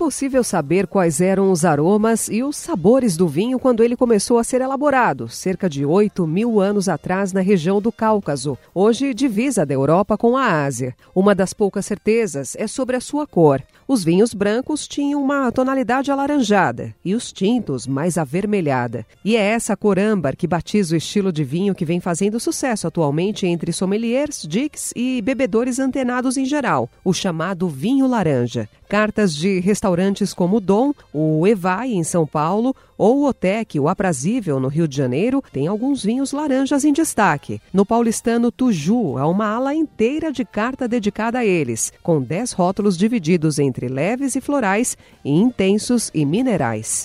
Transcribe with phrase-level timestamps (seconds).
[0.00, 4.44] Impossível saber quais eram os aromas e os sabores do vinho quando ele começou a
[4.44, 9.74] ser elaborado, cerca de 8 mil anos atrás, na região do Cáucaso, hoje divisa da
[9.74, 10.96] Europa com a Ásia.
[11.14, 13.62] Uma das poucas certezas é sobre a sua cor.
[13.86, 19.04] Os vinhos brancos tinham uma tonalidade alaranjada e os tintos mais avermelhada.
[19.22, 22.86] E é essa cor âmbar que batiza o estilo de vinho que vem fazendo sucesso
[22.86, 28.66] atualmente entre sommeliers, dicks e bebedores antenados em geral, o chamado vinho laranja.
[28.88, 33.88] Cartas de restaurantes como o Dom, o Evai em São Paulo ou o Otec, o
[33.88, 37.60] Aprazível no Rio de Janeiro, tem alguns vinhos laranjas em destaque.
[37.72, 42.96] No paulistano Tuju, há uma ala inteira de carta dedicada a eles, com 10 rótulos
[42.96, 47.04] divididos entre leves e florais, e intensos e minerais.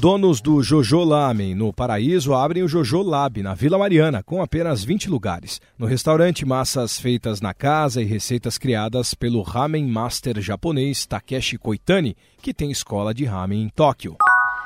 [0.00, 4.82] Donos do Jojo Lamen no Paraíso abrem o Jojo Lab na Vila Mariana, com apenas
[4.82, 5.60] 20 lugares.
[5.78, 12.16] No restaurante, massas feitas na casa e receitas criadas pelo ramen master japonês Takeshi Koitani,
[12.40, 14.16] que tem escola de ramen em Tóquio.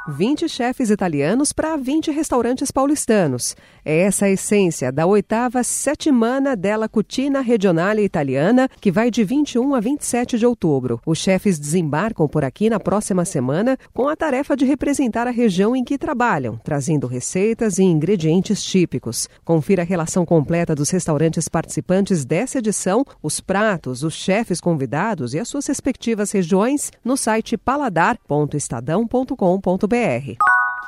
[0.07, 3.57] 20 chefes italianos para 20 restaurantes paulistanos.
[3.83, 9.75] É essa a essência da oitava Settimana della Cucina Regionale Italiana, que vai de 21
[9.75, 11.01] a 27 de outubro.
[11.07, 15.75] Os chefes desembarcam por aqui na próxima semana com a tarefa de representar a região
[15.75, 19.27] em que trabalham, trazendo receitas e ingredientes típicos.
[19.43, 25.39] Confira a relação completa dos restaurantes participantes dessa edição, os pratos, os chefes convidados e
[25.39, 29.94] as suas respectivas regiões no site paladar.estadão.com.br.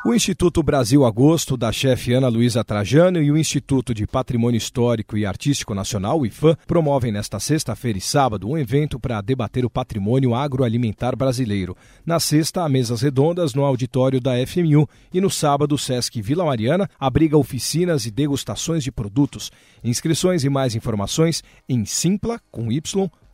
[0.04, 5.16] O Instituto Brasil Agosto, da chefe Ana Luísa Trajano, e o Instituto de Patrimônio Histórico
[5.16, 10.34] e Artístico Nacional, IFAM, promovem nesta sexta-feira e sábado um evento para debater o patrimônio
[10.34, 11.76] agroalimentar brasileiro.
[12.04, 16.44] Na sexta, há mesas redondas no auditório da FMU e no sábado, o Sesc Vila
[16.44, 19.52] Mariana abriga oficinas e degustações de produtos.
[19.84, 22.80] Inscrições e mais informações em simpla, com y,